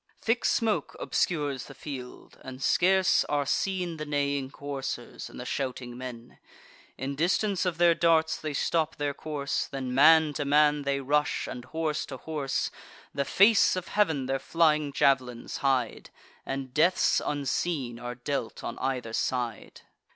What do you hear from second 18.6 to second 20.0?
on either side.